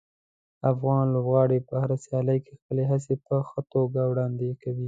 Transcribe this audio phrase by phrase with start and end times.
[0.71, 4.79] افغان لوبغاړي په هره سیالي کې خپلې هڅې په ښه توګه وړاندې کوي.